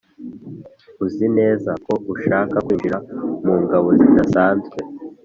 [1.05, 2.97] uzi neza ko ushaka kwinjira
[3.43, 4.77] mu ngabo zidasanzwe